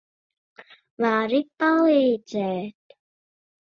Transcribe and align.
Vari 1.05 1.43
palīdzēt? 1.65 3.01